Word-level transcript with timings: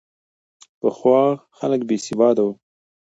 پخوا 0.79 1.19
خلک 1.57 1.81
بې 1.87 1.97
سواده 2.05 2.41
وو. 2.45 2.53